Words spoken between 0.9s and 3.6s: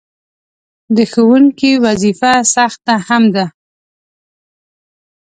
د ښوونکي وظیفه سخته هم ده.